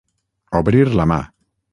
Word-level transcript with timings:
Obrir 0.59 0.85
la 1.01 1.05
mà. 1.11 1.19